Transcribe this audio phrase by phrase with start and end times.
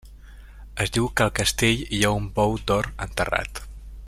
[0.85, 3.67] Es diu que al castell hi ha un bou d'or enterrat.